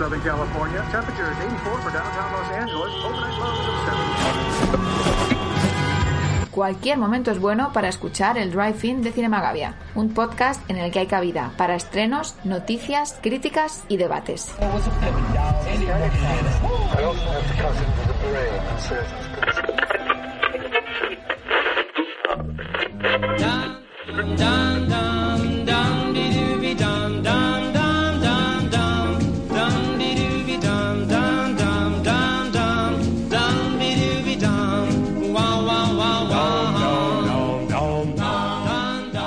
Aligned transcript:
Southern 0.00 0.22
California. 0.22 0.80
Temperature 0.90 1.30
is 1.30 1.36
84 1.36 1.78
for 1.82 1.90
downtown 1.92 2.32
Los 2.32 2.50
Angeles. 2.52 2.90
Overnight 3.04 3.38
lows 3.38 3.68
of 3.68 3.76
70. 6.40 6.50
Cualquier 6.50 6.96
momento 6.96 7.30
es 7.30 7.38
bueno 7.38 7.70
para 7.74 7.88
escuchar 7.88 8.38
el 8.38 8.50
Drive-In 8.50 9.02
de 9.02 9.12
Cinemagavia, 9.12 9.74
un 9.94 10.14
podcast 10.14 10.62
en 10.70 10.78
el 10.78 10.90
que 10.90 11.00
hay 11.00 11.06
cabida 11.06 11.52
para 11.58 11.74
estrenos, 11.74 12.34
noticias, 12.44 13.18
críticas 13.20 13.84
y 13.88 13.98
debates. 13.98 14.54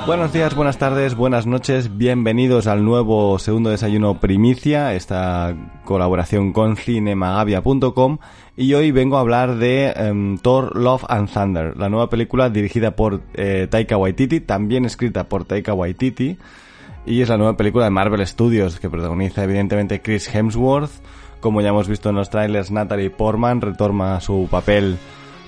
Buenos 0.05 0.33
días, 0.33 0.53
buenas 0.53 0.77
tardes, 0.77 1.15
buenas 1.15 1.47
noches, 1.47 1.97
bienvenidos 1.97 2.67
al 2.67 2.83
nuevo 2.83 3.39
segundo 3.39 3.69
desayuno 3.69 4.19
primicia, 4.19 4.93
esta 4.95 5.55
colaboración 5.85 6.51
con 6.51 6.75
cinemagavia.com 6.75 8.17
y 8.57 8.73
hoy 8.73 8.91
vengo 8.91 9.15
a 9.15 9.21
hablar 9.21 9.55
de 9.55 9.93
em, 9.95 10.37
Thor 10.39 10.75
Love 10.75 11.05
and 11.07 11.31
Thunder, 11.31 11.77
la 11.77 11.87
nueva 11.87 12.09
película 12.09 12.49
dirigida 12.49 12.97
por 12.97 13.21
eh, 13.33 13.67
Taika 13.71 13.95
Waititi, 13.95 14.41
también 14.41 14.83
escrita 14.83 15.29
por 15.29 15.45
Taika 15.45 15.73
Waititi. 15.73 16.37
Y 17.05 17.21
es 17.21 17.29
la 17.29 17.37
nueva 17.37 17.55
película 17.55 17.85
de 17.85 17.91
Marvel 17.91 18.27
Studios 18.27 18.81
que 18.81 18.89
protagoniza 18.89 19.45
evidentemente 19.45 20.01
Chris 20.01 20.33
Hemsworth, 20.33 20.91
como 21.39 21.61
ya 21.61 21.69
hemos 21.69 21.87
visto 21.87 22.09
en 22.09 22.15
los 22.15 22.29
trailers 22.29 22.71
Natalie 22.71 23.09
Portman 23.09 23.61
retoma 23.61 24.19
su 24.19 24.49
papel 24.51 24.97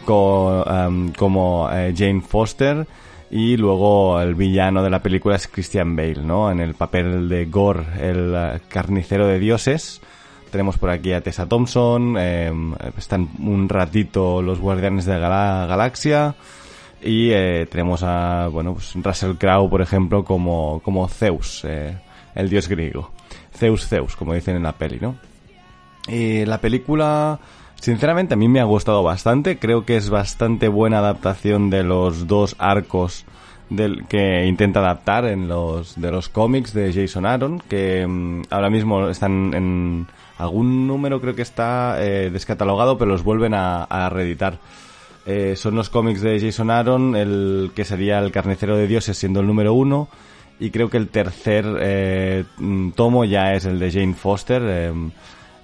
em, 0.08 1.12
como 1.12 1.70
eh, 1.72 1.94
Jane 1.96 2.22
Foster 2.22 2.88
y 3.32 3.58
luego 3.58 4.20
el 4.22 4.36
villano 4.36 4.84
de 4.84 4.90
la 4.90 5.02
película 5.02 5.36
es 5.36 5.48
Christian 5.48 5.96
Bale, 5.96 6.24
¿no? 6.24 6.52
En 6.52 6.60
el 6.60 6.74
papel 6.74 7.28
de 7.28 7.46
Gore, 7.46 7.86
el 8.00 8.34
eh, 8.36 8.60
carnicero 8.68 9.28
de 9.28 9.40
dioses. 9.40 10.02
Tenemos 10.52 10.78
por 10.78 10.90
aquí 10.90 11.12
a 11.12 11.22
Tessa 11.22 11.48
Thompson, 11.48 12.16
eh, 12.18 12.52
están 12.98 13.30
un 13.40 13.68
ratito 13.68 14.42
los 14.42 14.60
Guardianes 14.60 15.06
de 15.06 15.20
la 15.20 15.66
Galaxia 15.68 16.36
y 17.06 17.30
eh, 17.32 17.68
tenemos 17.70 18.02
a, 18.04 18.48
bueno, 18.48 18.74
pues 18.74 18.94
Russell 18.96 19.36
Crowe, 19.36 19.70
por 19.70 19.82
ejemplo, 19.82 20.24
como, 20.24 20.82
como 20.84 21.08
Zeus, 21.08 21.64
eh, 21.64 21.96
el 22.34 22.50
dios 22.50 22.68
griego. 22.68 23.12
Zeus 23.54 23.88
Zeus, 23.88 24.16
como 24.16 24.34
dicen 24.34 24.56
en 24.56 24.64
la 24.64 24.72
peli, 24.74 25.00
¿no? 25.00 25.16
Y 26.08 26.46
la 26.46 26.60
película, 26.60 27.40
sinceramente, 27.80 28.34
a 28.34 28.38
mí 28.38 28.48
me 28.48 28.60
ha 28.60 28.66
gustado 28.66 29.04
bastante. 29.04 29.58
Creo 29.58 29.86
que 29.86 29.98
es 29.98 30.10
bastante 30.10 30.68
buena 30.68 31.00
adaptación 31.00 31.70
de 31.70 31.84
los 31.84 32.28
dos 32.28 32.56
arcos 32.60 33.26
del 33.70 34.06
que 34.08 34.46
intenta 34.46 34.80
adaptar 34.80 35.26
en 35.26 35.48
los 35.48 36.00
de 36.00 36.12
los 36.12 36.30
cómics 36.30 36.74
de 36.74 36.94
Jason 36.94 37.26
Aaron, 37.26 37.60
que 37.68 38.06
mm, 38.06 38.44
ahora 38.50 38.70
mismo 38.70 39.10
están 39.10 39.54
en 39.54 40.08
algún 40.38 40.88
número 40.88 41.22
creo 41.22 41.36
que 41.36 41.42
está 41.42 41.98
eh, 42.04 42.30
descatalogado, 42.30 42.98
pero 42.98 43.12
los 43.12 43.24
vuelven 43.24 43.54
a, 43.54 44.10
reeditar. 44.10 44.60
Eh, 45.26 45.56
son 45.56 45.76
los 45.76 45.90
cómics 45.90 46.22
de 46.22 46.40
Jason 46.40 46.70
Aaron, 46.70 47.16
el 47.16 47.72
que 47.76 47.86
sería 47.86 48.20
el 48.20 48.32
carnicero 48.32 48.78
de 48.78 48.88
dioses 48.88 49.18
siendo 49.18 49.40
el 49.40 49.48
número 49.48 49.74
uno, 49.74 50.08
y 50.60 50.70
creo 50.70 50.90
que 50.90 50.98
el 50.98 51.08
tercer 51.08 51.66
eh, 51.80 52.44
mm, 52.58 52.92
tomo 52.92 53.26
ya 53.26 53.54
es 53.54 53.66
el 53.66 53.80
de 53.80 53.92
Jane 53.92 54.14
Foster, 54.14 54.92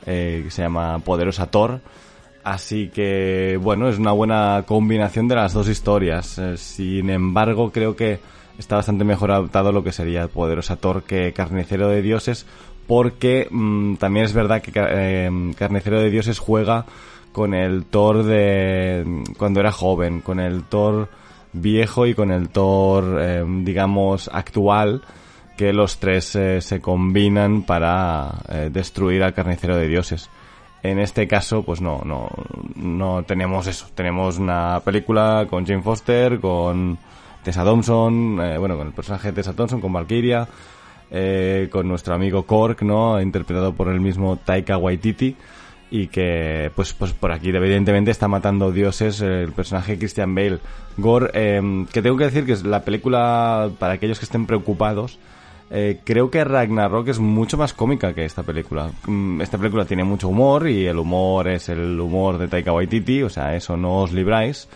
eh, 0.05 0.41
que 0.43 0.51
se 0.51 0.61
llama 0.61 0.99
Poderosa 0.99 1.47
Thor. 1.47 1.81
Así 2.43 2.89
que, 2.89 3.59
bueno, 3.61 3.87
es 3.87 3.99
una 3.99 4.11
buena 4.11 4.63
combinación 4.65 5.27
de 5.27 5.35
las 5.35 5.53
dos 5.53 5.67
historias. 5.67 6.37
Eh, 6.39 6.57
sin 6.57 7.09
embargo, 7.09 7.71
creo 7.71 7.95
que 7.95 8.19
está 8.57 8.77
bastante 8.77 9.03
mejor 9.03 9.31
adaptado 9.31 9.71
lo 9.71 9.83
que 9.83 9.91
sería 9.91 10.27
Poderosa 10.27 10.75
Thor 10.75 11.03
que 11.03 11.33
Carnicero 11.33 11.87
de 11.87 12.01
Dioses, 12.01 12.45
porque 12.87 13.47
mm, 13.49 13.95
también 13.95 14.25
es 14.25 14.33
verdad 14.33 14.61
que 14.61 14.71
eh, 14.75 15.53
Carnicero 15.57 15.99
de 15.99 16.09
Dioses 16.09 16.39
juega 16.39 16.85
con 17.31 17.53
el 17.53 17.85
Thor 17.85 18.23
de 18.23 19.03
mm, 19.05 19.23
cuando 19.37 19.59
era 19.59 19.71
joven, 19.71 20.21
con 20.21 20.39
el 20.39 20.63
Thor 20.63 21.09
viejo 21.53 22.05
y 22.07 22.13
con 22.13 22.31
el 22.31 22.49
Thor, 22.49 23.19
eh, 23.21 23.43
digamos, 23.63 24.29
actual, 24.33 25.01
que 25.57 25.73
los 25.73 25.99
tres 25.99 26.35
eh, 26.35 26.61
se 26.61 26.81
combinan 26.81 27.63
para 27.63 28.41
eh, 28.49 28.69
destruir 28.71 29.23
al 29.23 29.33
Carnicero 29.33 29.75
de 29.75 29.87
Dioses. 29.87 30.29
En 30.83 30.97
este 30.97 31.27
caso, 31.27 31.63
pues 31.63 31.79
no, 31.79 32.01
no, 32.03 32.29
no 32.75 33.23
tenemos 33.23 33.67
eso. 33.67 33.87
Tenemos 33.93 34.39
una 34.39 34.81
película 34.83 35.45
con 35.49 35.65
Jane 35.65 35.83
Foster, 35.83 36.39
con 36.39 36.97
Tessa 37.43 37.63
Thompson, 37.63 38.39
eh, 38.41 38.57
bueno, 38.57 38.77
con 38.77 38.87
el 38.87 38.93
personaje 38.93 39.29
de 39.29 39.33
Tessa 39.33 39.53
Thompson, 39.53 39.79
con 39.79 39.93
Valkyria, 39.93 40.47
eh, 41.11 41.69
con 41.71 41.87
nuestro 41.87 42.15
amigo 42.15 42.43
Kork, 42.45 42.81
¿no? 42.81 43.21
Interpretado 43.21 43.73
por 43.73 43.89
el 43.89 43.99
mismo 43.99 44.37
Taika 44.37 44.77
Waititi. 44.77 45.35
Y 45.91 46.07
que, 46.07 46.71
pues, 46.73 46.93
pues 46.93 47.11
por 47.11 47.31
aquí, 47.31 47.49
evidentemente, 47.49 48.11
está 48.11 48.27
matando 48.27 48.71
dioses 48.71 49.21
el 49.21 49.51
personaje 49.51 49.97
Christian 49.97 50.33
Bale. 50.33 50.59
Gore, 50.97 51.29
eh, 51.33 51.85
que 51.91 52.01
tengo 52.01 52.17
que 52.17 52.23
decir 52.23 52.45
que 52.45 52.53
es 52.53 52.63
la 52.63 52.83
película, 52.83 53.69
para 53.77 53.93
aquellos 53.93 54.17
que 54.17 54.25
estén 54.25 54.45
preocupados, 54.47 55.19
eh, 55.73 55.99
creo 56.03 56.29
que 56.29 56.43
Ragnarok 56.43 57.07
es 57.07 57.19
mucho 57.19 57.57
más 57.57 57.73
cómica 57.73 58.13
que 58.13 58.25
esta 58.25 58.43
película. 58.43 58.91
Mm, 59.07 59.39
Esta 59.41 59.57
película 59.57 59.85
tiene 59.85 60.03
mucho 60.03 60.27
humor 60.27 60.67
y 60.67 60.85
el 60.85 60.97
humor 60.97 61.47
es 61.47 61.69
el 61.69 61.97
humor 61.97 62.37
de 62.37 62.49
Taika 62.49 62.73
Waititi, 62.73 63.23
o 63.23 63.29
sea, 63.29 63.55
eso 63.55 63.77
no 63.77 63.99
os 63.99 64.11
libráis. 64.11 64.67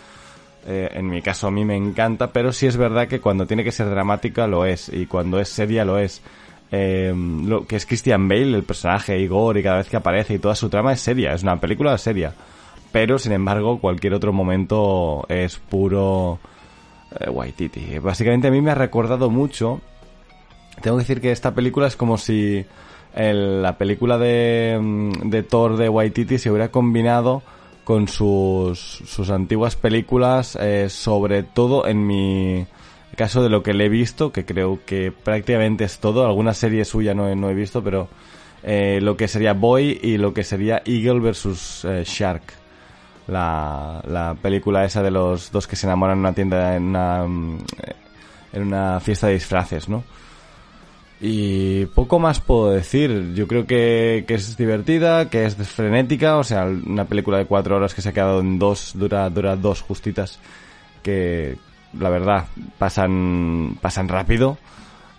Eh, 0.68 0.90
en 0.94 1.10
mi 1.10 1.22
caso 1.22 1.48
a 1.48 1.52
mí 1.52 1.66
me 1.66 1.76
encanta, 1.76 2.32
pero 2.32 2.54
sí 2.54 2.66
es 2.66 2.78
verdad 2.78 3.08
que 3.10 3.20
cuando 3.20 3.46
tiene 3.46 3.64
que 3.64 3.74
ser 3.74 3.90
dramática 3.90 4.48
lo 4.48 4.66
es 4.66 4.90
y 4.90 5.06
cuando 5.06 5.40
es 5.40 5.50
seria 5.50 5.84
lo 5.84 6.00
es. 6.00 6.22
Eh, 6.72 7.14
lo 7.16 7.66
que 7.66 7.76
es 7.76 7.86
Christian 7.86 8.28
Bale, 8.28 8.56
el 8.56 8.64
personaje 8.64 9.20
Igor 9.20 9.58
y 9.58 9.64
cada 9.64 9.78
vez 9.78 9.90
que 9.90 9.98
aparece 9.98 10.34
y 10.34 10.40
toda 10.40 10.56
su 10.56 10.70
trama 10.70 10.94
es 10.94 11.00
seria, 11.00 11.34
es 11.34 11.44
una 11.44 11.60
película 11.60 11.98
seria. 11.98 12.34
Pero 12.92 13.20
sin 13.20 13.34
embargo 13.34 13.80
cualquier 13.80 14.14
otro 14.14 14.34
momento 14.34 15.26
es 15.30 15.58
puro 15.58 16.40
eh, 17.20 17.30
Waititi. 17.30 18.00
Básicamente 18.00 18.48
a 18.48 18.52
mí 18.52 18.62
me 18.62 18.72
ha 18.72 18.76
recordado 18.76 19.30
mucho 19.30 19.82
tengo 20.82 20.98
que 20.98 21.04
decir 21.04 21.22
que 21.22 21.32
esta 21.32 21.54
película 21.54 21.88
es 21.88 21.96
como 21.96 22.18
si 22.18 22.66
la 23.16 23.78
película 23.78 24.18
de, 24.18 24.78
mm, 24.82 25.30
de 25.30 25.44
Thor 25.44 25.78
de 25.78 25.88
Waititi 25.88 26.38
se 26.38 26.50
hubiera 26.52 26.70
combinado 26.70 27.44
con 27.84 28.08
sus, 28.08 28.80
sus 28.80 29.30
antiguas 29.30 29.76
películas, 29.76 30.58
eh, 30.60 30.90
sobre 30.90 31.44
todo 31.44 31.88
en 31.88 32.06
mi 32.06 32.66
caso 33.16 33.44
de 33.44 33.50
lo 33.50 33.64
que 33.64 33.74
le 33.74 33.86
he 33.86 33.90
visto, 33.90 34.32
que 34.32 34.46
creo 34.46 34.80
que 34.86 35.12
prácticamente 35.12 35.84
es 35.84 36.00
todo. 36.00 36.26
Alguna 36.26 36.54
serie 36.54 36.86
suya 36.86 37.14
no 37.14 37.30
he, 37.30 37.36
no 37.36 37.50
he 37.50 37.54
visto, 37.54 37.84
pero 37.84 38.08
eh, 38.64 39.00
lo 39.02 39.18
que 39.18 39.28
sería 39.28 39.54
Boy 39.54 40.00
y 40.02 40.18
lo 40.18 40.34
que 40.34 40.44
sería 40.44 40.82
Eagle 40.86 41.20
versus 41.20 41.86
eh, 41.86 42.04
Shark. 42.06 42.44
La, 43.28 44.04
la 44.08 44.36
película 44.40 44.86
esa 44.86 45.02
de 45.02 45.10
los 45.10 45.52
dos 45.52 45.68
que 45.68 45.76
se 45.76 45.88
enamoran 45.88 46.18
en 46.18 46.20
una 46.20 46.34
tienda, 46.34 46.76
en 46.76 46.84
una, 46.84 47.26
mm, 47.26 47.58
en 48.54 48.62
una 48.62 49.00
fiesta 49.00 49.28
de 49.28 49.34
disfraces, 49.34 49.90
¿no? 49.90 50.04
Y 51.22 51.86
poco 51.88 52.20
más 52.20 52.40
puedo 52.40 52.72
decir. 52.72 53.34
Yo 53.34 53.48
creo 53.48 53.66
que, 53.66 54.26
que 54.28 54.36
es 54.36 54.58
divertida, 54.58 55.30
que 55.30 55.46
es 55.46 55.56
frenética. 55.56 56.38
O 56.38 56.44
sea, 56.44 56.66
una 56.66 57.06
película 57.06 57.38
de 57.38 57.46
cuatro 57.46 57.78
horas 57.78 57.94
que 57.94 58.02
se 58.02 58.10
ha 58.10 58.14
quedado 58.14 58.42
en 58.42 58.60
dos, 58.60 58.92
dura, 58.96 59.30
dura 59.30 59.56
dos 59.56 59.82
justitas. 59.82 60.40
Que 61.02 61.58
la 62.00 62.10
verdad 62.10 62.46
pasan, 62.78 63.78
pasan 63.82 64.08
rápido. 64.08 64.58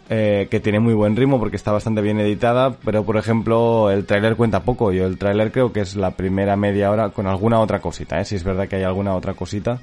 eh, 0.09 0.47
que 0.51 0.61
tiene 0.61 0.79
muy 0.79 0.95
buen 0.95 1.17
ritmo 1.17 1.39
porque 1.41 1.57
está 1.57 1.73
bastante 1.73 2.01
bien 2.01 2.21
editada, 2.21 2.77
pero 2.85 3.05
por 3.05 3.17
ejemplo 3.17 3.91
el 3.91 4.07
tráiler 4.07 4.37
cuenta 4.37 4.63
poco. 4.63 4.93
Yo 4.93 5.07
el 5.07 5.19
tráiler 5.19 5.51
creo 5.53 5.73
que 5.73 5.81
es 5.81 5.97
la 5.97 6.13
primera 6.13 6.57
media 6.57 6.91
hora 6.93 7.11
con 7.11 7.27
alguna 7.27 7.59
otra 7.61 7.81
cosita, 7.81 8.21
¿eh? 8.21 8.25
si 8.25 8.37
es 8.37 8.45
verdad 8.45 8.69
que 8.69 8.77
hay 8.77 8.85
alguna 8.85 9.15
otra 9.15 9.35
cosita. 9.35 9.81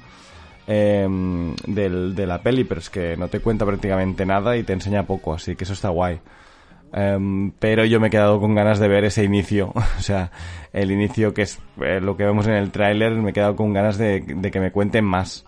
em, 0.66 1.54
del, 1.66 2.14
de 2.14 2.26
la 2.26 2.42
peli, 2.42 2.64
pero 2.64 2.80
es 2.80 2.90
que 2.90 3.16
no 3.16 3.28
te 3.28 3.40
cuenta 3.40 3.66
prácticamente 3.66 4.24
nada 4.26 4.56
y 4.56 4.62
te 4.64 4.72
enseña 4.72 5.04
poco, 5.04 5.34
así 5.34 5.56
que 5.56 5.64
eso 5.64 5.74
está 5.74 5.90
guay. 5.90 6.20
Em, 6.92 7.50
pero 7.58 7.84
yo 7.84 8.00
me 8.00 8.06
he 8.08 8.10
quedado 8.10 8.40
con 8.40 8.54
ganas 8.54 8.78
de 8.78 8.88
ver 8.88 9.04
ese 9.04 9.24
inicio, 9.24 9.72
o 9.98 10.00
sea, 10.02 10.30
el 10.72 10.90
inicio 10.92 11.34
que 11.34 11.42
es 11.42 11.58
eh, 11.82 12.00
lo 12.00 12.16
que 12.16 12.24
vemos 12.24 12.46
en 12.46 12.54
el 12.54 12.70
tráiler, 12.70 13.12
me 13.12 13.30
he 13.30 13.32
quedado 13.32 13.56
con 13.56 13.72
ganas 13.72 13.98
de, 13.98 14.20
de 14.20 14.50
que 14.50 14.60
me 14.60 14.72
cuenten 14.72 15.04
más. 15.04 15.44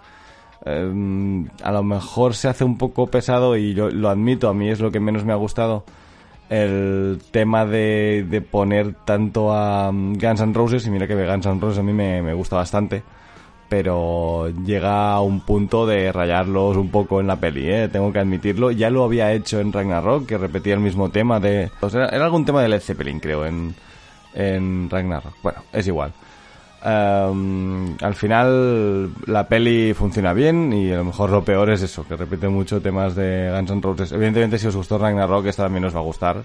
Em, 0.66 1.48
a 1.62 1.70
lo 1.70 1.82
mejor 1.84 2.34
se 2.34 2.48
hace 2.48 2.64
un 2.64 2.76
poco 2.76 3.06
pesado 3.06 3.56
y 3.56 3.72
yo 3.72 3.88
lo 3.88 4.08
admito, 4.08 4.48
a 4.48 4.54
mí 4.54 4.68
es 4.68 4.80
lo 4.80 4.90
que 4.90 4.98
menos 5.00 5.24
me 5.24 5.32
ha 5.32 5.36
gustado 5.36 5.84
el 6.50 7.20
tema 7.30 7.64
de, 7.64 8.26
de 8.28 8.40
poner 8.40 8.94
tanto 9.04 9.52
a 9.52 9.88
um, 9.90 10.14
Guns 10.14 10.40
N' 10.40 10.52
Roses 10.52 10.86
y 10.86 10.90
mira 10.90 11.06
que 11.06 11.14
Guns 11.14 11.46
N' 11.46 11.60
Roses 11.60 11.78
a 11.78 11.82
mí 11.82 11.92
me, 11.92 12.20
me 12.20 12.34
gusta 12.34 12.56
bastante 12.56 13.02
pero 13.68 14.48
llega 14.64 15.12
a 15.12 15.20
un 15.20 15.40
punto 15.40 15.86
de 15.86 16.12
rayarlos 16.12 16.76
un 16.76 16.90
poco 16.90 17.20
en 17.20 17.26
la 17.26 17.36
peli, 17.36 17.68
¿eh? 17.68 17.88
tengo 17.88 18.12
que 18.12 18.20
admitirlo. 18.20 18.70
Ya 18.70 18.90
lo 18.90 19.04
había 19.04 19.32
hecho 19.32 19.60
en 19.60 19.72
Ragnarok, 19.72 20.26
que 20.26 20.38
repetía 20.38 20.74
el 20.74 20.80
mismo 20.80 21.10
tema 21.10 21.40
de... 21.40 21.70
O 21.80 21.90
sea, 21.90 22.06
era 22.06 22.24
algún 22.24 22.44
tema 22.44 22.62
de 22.62 22.68
Led 22.68 22.80
Zeppelin, 22.80 23.18
creo, 23.18 23.44
en, 23.44 23.74
en 24.34 24.88
Ragnarok. 24.88 25.34
Bueno, 25.42 25.62
es 25.72 25.86
igual. 25.86 26.12
Em, 26.88 27.96
al 28.00 28.14
final 28.14 29.10
la 29.26 29.48
peli 29.48 29.92
funciona 29.92 30.32
bien 30.32 30.72
y 30.72 30.92
a 30.92 30.98
lo 30.98 31.04
mejor 31.04 31.30
lo 31.30 31.42
peor 31.42 31.70
es 31.70 31.82
eso, 31.82 32.06
que 32.06 32.14
repite 32.14 32.48
mucho 32.48 32.80
temas 32.80 33.16
de 33.16 33.50
Guns 33.50 33.70
N' 33.72 33.82
Roses. 33.82 34.12
Evidentemente 34.12 34.56
si 34.56 34.68
os 34.68 34.76
gustó 34.76 34.96
Ragnarok 34.96 35.46
esta 35.46 35.64
también 35.64 35.84
os 35.84 35.96
va 35.96 35.98
a 35.98 36.04
gustar. 36.04 36.44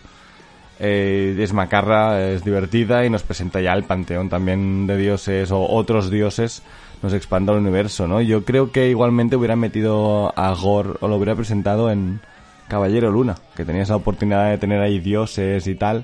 Eh, 0.79 1.37
es 1.37 1.53
macarra, 1.53 2.27
es 2.31 2.43
divertida 2.43 3.05
y 3.05 3.11
nos 3.11 3.21
presenta 3.21 3.61
ya 3.61 3.73
el 3.73 3.83
panteón 3.83 4.29
también 4.29 4.87
de 4.87 4.97
dioses 4.97 5.51
o 5.51 5.61
otros 5.61 6.09
dioses, 6.09 6.63
nos 7.03 7.13
expanda 7.13 7.53
el 7.53 7.59
universo, 7.59 8.07
¿no? 8.07 8.19
Yo 8.19 8.43
creo 8.43 8.71
que 8.71 8.89
igualmente 8.89 9.35
hubiera 9.35 9.55
metido 9.55 10.33
a 10.35 10.55
Gore 10.55 10.93
o 11.01 11.07
lo 11.07 11.17
hubiera 11.17 11.35
presentado 11.35 11.91
en 11.91 12.19
Caballero 12.67 13.11
Luna, 13.11 13.35
que 13.55 13.63
tenía 13.63 13.83
esa 13.83 13.95
oportunidad 13.95 14.49
de 14.49 14.57
tener 14.57 14.81
ahí 14.81 14.99
dioses 14.99 15.67
y 15.67 15.75
tal 15.75 16.03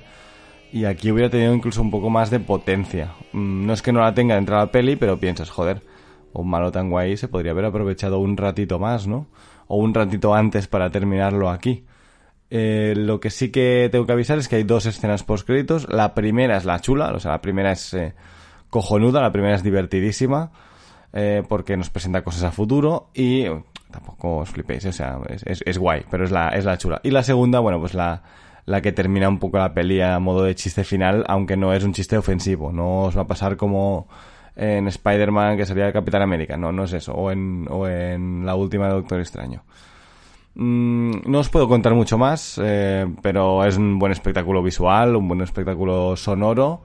y 0.72 0.86
aquí 0.86 1.12
hubiera 1.12 1.30
tenido 1.30 1.54
incluso 1.54 1.82
un 1.82 1.92
poco 1.92 2.10
más 2.10 2.30
de 2.30 2.40
potencia. 2.40 3.14
Mm, 3.34 3.66
no 3.66 3.74
es 3.74 3.82
que 3.82 3.92
no 3.92 4.02
la 4.02 4.14
tenga 4.14 4.36
dentro 4.36 4.56
de 4.56 4.62
la 4.62 4.72
peli, 4.72 4.96
pero 4.96 5.20
piensas, 5.20 5.50
joder, 5.50 5.82
un 6.34 6.50
malo 6.50 6.72
tan 6.72 6.90
guay 6.90 7.18
se 7.18 7.28
podría 7.28 7.52
haber 7.52 7.66
aprovechado 7.66 8.20
un 8.20 8.38
ratito 8.38 8.80
más, 8.80 9.08
¿no? 9.08 9.28
O 9.68 9.78
un 9.78 9.94
ratito 9.94 10.34
antes 10.34 10.68
para 10.68 10.90
terminarlo 10.90 11.50
aquí. 11.50 11.86
Eh, 12.50 12.94
lo 12.96 13.20
que 13.20 13.30
sí 13.30 13.52
que 13.52 13.90
tengo 13.92 14.06
que 14.06 14.14
avisar 14.14 14.38
es 14.38 14.48
que 14.48 14.58
hay 14.58 14.64
dos 14.64 14.86
escenas 14.86 15.24
post 15.24 15.46
créditos. 15.46 15.88
La 15.90 16.14
primera 16.14 16.58
es 16.58 16.66
la 16.66 16.80
chula, 16.80 17.12
o 17.14 17.20
sea, 17.20 17.32
la 17.32 17.42
primera 17.42 17.72
es 17.72 17.94
eh, 17.94 18.14
cojonuda, 18.70 19.22
la 19.22 19.32
primera 19.32 19.56
es 19.56 19.64
divertidísima, 19.64 20.52
eh, 21.14 21.44
porque 21.48 21.76
nos 21.78 21.90
presenta 21.90 22.24
cosas 22.24 22.44
a 22.44 22.52
futuro 22.52 23.10
y 23.14 23.46
tampoco 23.92 24.38
os 24.38 24.50
flipéis, 24.50 24.86
o 24.86 24.92
sea, 24.92 25.20
es, 25.30 25.62
es, 25.66 25.78
guay, 25.78 26.06
pero 26.10 26.24
es 26.26 26.32
la, 26.32 26.50
es 26.50 26.66
la 26.66 26.78
chula. 26.78 27.02
Y 27.04 27.12
la 27.12 27.24
segunda, 27.24 27.60
bueno, 27.60 27.80
pues 27.80 27.94
la, 27.94 28.24
la 28.68 28.82
que 28.82 28.92
termina 28.92 29.30
un 29.30 29.40
poco 29.40 29.58
la 29.58 29.74
peli 29.74 30.02
a 30.02 30.20
modo 30.20 30.44
de 30.44 30.54
chiste 30.54 30.84
final, 30.84 31.24
aunque 31.30 31.56
no 31.56 31.74
es 31.74 31.84
un 31.86 31.94
chiste 31.94 32.18
ofensivo. 32.18 32.72
No 32.74 33.04
os 33.04 33.18
va 33.18 33.22
a 33.22 33.28
pasar 33.28 33.56
como 33.56 34.08
en 34.58 34.88
Spider-Man 34.88 35.56
que 35.56 35.66
sería 35.66 35.88
el 35.88 35.94
Capitán 35.94 36.22
América, 36.22 36.58
no, 36.58 36.74
no 36.74 36.84
es 36.84 36.94
eso, 36.94 37.14
o 37.14 37.32
en, 37.32 37.66
o 37.70 37.88
en 37.88 38.46
la 38.46 38.56
última 38.56 38.88
de 38.88 38.94
Doctor 38.94 39.22
Extraño. 39.22 39.64
Mm, 40.56 41.12
no 41.28 41.40
os 41.40 41.50
puedo 41.50 41.70
contar 41.70 41.94
mucho 41.94 42.18
más, 42.18 42.60
eh, 42.62 43.06
pero 43.22 43.64
es 43.64 43.78
un 43.78 44.00
buen 44.00 44.12
espectáculo 44.12 44.62
visual, 44.62 45.16
un 45.16 45.30
buen 45.30 45.42
espectáculo 45.42 46.18
sonoro 46.18 46.82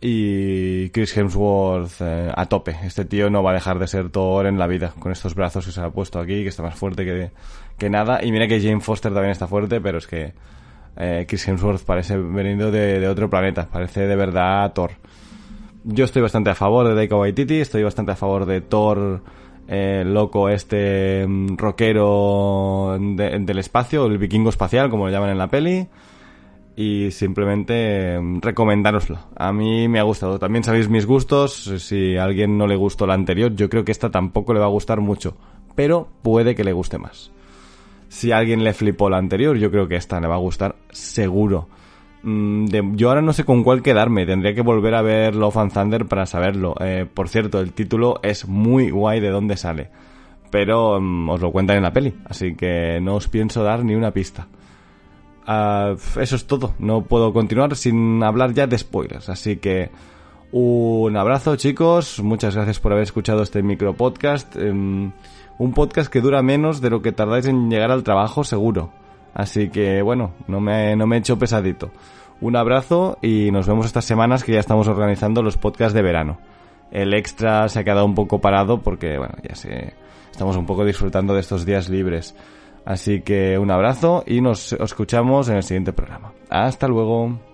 y 0.00 0.88
Chris 0.90 1.14
Hemsworth 1.18 2.00
eh, 2.00 2.32
a 2.34 2.46
tope. 2.46 2.76
Este 2.82 3.04
tío 3.04 3.28
no 3.28 3.42
va 3.42 3.50
a 3.50 3.54
dejar 3.54 3.78
de 3.78 3.88
ser 3.88 4.08
Thor 4.08 4.46
en 4.46 4.58
la 4.58 4.66
vida, 4.66 4.94
con 4.98 5.12
estos 5.12 5.34
brazos 5.34 5.66
que 5.66 5.72
se 5.72 5.82
ha 5.82 5.90
puesto 5.90 6.18
aquí, 6.18 6.42
que 6.44 6.48
está 6.48 6.62
más 6.62 6.76
fuerte 6.76 7.04
que, 7.04 7.30
que 7.76 7.90
nada. 7.90 8.24
Y 8.24 8.32
mira 8.32 8.48
que 8.48 8.58
Jane 8.58 8.80
Foster 8.80 9.12
también 9.12 9.32
está 9.32 9.46
fuerte, 9.46 9.82
pero 9.82 9.98
es 9.98 10.06
que 10.06 10.32
eh, 10.96 11.24
Chris 11.28 11.46
Hemsworth 11.48 11.84
parece 11.84 12.16
venido 12.16 12.70
de, 12.70 13.06
otro 13.08 13.28
planeta, 13.28 13.68
parece 13.70 14.06
de 14.06 14.16
verdad 14.16 14.72
Thor. 14.72 14.92
Yo 15.84 16.04
estoy 16.04 16.22
bastante 16.22 16.50
a 16.50 16.54
favor 16.54 16.88
de 16.88 16.94
Taika 16.94 17.16
Waititi, 17.16 17.60
estoy 17.60 17.82
bastante 17.82 18.12
a 18.12 18.16
favor 18.16 18.46
de 18.46 18.60
Thor 18.60 19.22
eh, 19.66 20.02
loco 20.06 20.48
este 20.48 21.26
mm, 21.26 21.56
rockero 21.56 22.96
del 22.98 23.58
espacio, 23.58 24.06
el 24.06 24.18
vikingo 24.18 24.50
espacial, 24.50 24.90
como 24.90 25.06
lo 25.06 25.12
llaman 25.12 25.30
en 25.30 25.38
la 25.38 25.48
peli. 25.48 25.88
Y 26.76 27.10
simplemente 27.12 28.18
mm, 28.18 28.40
recomendároslo. 28.40 29.18
A 29.36 29.52
mí 29.52 29.88
me 29.88 30.00
ha 30.00 30.02
gustado. 30.02 30.38
También 30.38 30.64
sabéis 30.64 30.88
mis 30.88 31.06
gustos. 31.06 31.70
Si 31.78 32.16
a 32.16 32.24
alguien 32.24 32.58
no 32.58 32.66
le 32.66 32.76
gustó 32.76 33.06
la 33.06 33.14
anterior, 33.14 33.54
yo 33.54 33.68
creo 33.68 33.84
que 33.84 33.92
esta 33.92 34.10
tampoco 34.10 34.54
le 34.54 34.60
va 34.60 34.66
a 34.66 34.70
gustar 34.70 35.00
mucho. 35.00 35.36
Pero 35.74 36.08
puede 36.22 36.54
que 36.54 36.64
le 36.64 36.72
guste 36.72 36.98
más. 36.98 37.33
Si 38.14 38.30
alguien 38.30 38.62
le 38.62 38.74
flipó 38.74 39.10
la 39.10 39.16
anterior, 39.18 39.56
yo 39.58 39.72
creo 39.72 39.88
que 39.88 39.96
esta 39.96 40.20
le 40.20 40.28
va 40.28 40.36
a 40.36 40.38
gustar 40.38 40.76
seguro. 40.92 41.66
Mm, 42.22 42.94
yo 42.94 43.08
ahora 43.08 43.22
no 43.22 43.32
sé 43.32 43.42
con 43.42 43.64
cuál 43.64 43.82
quedarme, 43.82 44.24
tendría 44.24 44.54
que 44.54 44.60
volver 44.60 44.94
a 44.94 45.02
ver 45.02 45.34
Love 45.34 45.56
and 45.56 45.72
Thunder 45.72 46.06
para 46.06 46.24
saberlo. 46.24 46.76
Eh, 46.78 47.06
por 47.12 47.28
cierto, 47.28 47.58
el 47.58 47.72
título 47.72 48.20
es 48.22 48.46
muy 48.46 48.90
guay 48.90 49.18
de 49.18 49.30
dónde 49.30 49.56
sale, 49.56 49.90
pero 50.52 51.00
mm, 51.00 51.28
os 51.28 51.40
lo 51.40 51.50
cuentan 51.50 51.78
en 51.78 51.82
la 51.82 51.92
peli, 51.92 52.14
así 52.26 52.54
que 52.54 53.00
no 53.02 53.16
os 53.16 53.26
pienso 53.26 53.64
dar 53.64 53.84
ni 53.84 53.96
una 53.96 54.12
pista. 54.12 54.46
Ah, 55.44 55.96
eso 56.20 56.36
es 56.36 56.46
todo, 56.46 56.74
no 56.78 57.02
puedo 57.02 57.32
continuar 57.32 57.74
sin 57.74 58.22
hablar 58.22 58.54
ya 58.54 58.68
de 58.68 58.78
spoilers, 58.78 59.28
así 59.28 59.56
que 59.56 59.90
un 60.56 61.16
abrazo 61.16 61.56
chicos, 61.56 62.20
muchas 62.22 62.54
gracias 62.54 62.78
por 62.78 62.92
haber 62.92 63.02
escuchado 63.02 63.42
este 63.42 63.60
micro 63.64 63.94
podcast. 63.94 64.54
Em, 64.54 65.10
un 65.58 65.72
podcast 65.72 66.08
que 66.12 66.20
dura 66.20 66.42
menos 66.42 66.80
de 66.80 66.90
lo 66.90 67.02
que 67.02 67.10
tardáis 67.10 67.46
en 67.46 67.68
llegar 67.68 67.90
al 67.90 68.04
trabajo 68.04 68.44
seguro. 68.44 68.92
Así 69.34 69.68
que 69.68 70.00
bueno, 70.02 70.32
no 70.46 70.60
me, 70.60 70.94
no 70.94 71.08
me 71.08 71.16
he 71.16 71.18
hecho 71.18 71.40
pesadito. 71.40 71.90
Un 72.40 72.54
abrazo 72.54 73.18
y 73.20 73.50
nos 73.50 73.66
vemos 73.66 73.86
estas 73.86 74.04
semanas 74.04 74.44
que 74.44 74.52
ya 74.52 74.60
estamos 74.60 74.86
organizando 74.86 75.42
los 75.42 75.56
podcasts 75.56 75.92
de 75.92 76.02
verano. 76.02 76.38
El 76.92 77.14
extra 77.14 77.68
se 77.68 77.80
ha 77.80 77.84
quedado 77.84 78.04
un 78.04 78.14
poco 78.14 78.40
parado 78.40 78.80
porque, 78.80 79.18
bueno, 79.18 79.34
ya 79.42 79.56
sé, 79.56 79.94
estamos 80.30 80.56
un 80.56 80.66
poco 80.66 80.84
disfrutando 80.84 81.34
de 81.34 81.40
estos 81.40 81.66
días 81.66 81.88
libres. 81.88 82.36
Así 82.84 83.22
que 83.22 83.58
un 83.58 83.72
abrazo 83.72 84.22
y 84.24 84.40
nos 84.40 84.72
escuchamos 84.72 85.48
en 85.48 85.56
el 85.56 85.64
siguiente 85.64 85.92
programa. 85.92 86.32
Hasta 86.48 86.86
luego. 86.86 87.53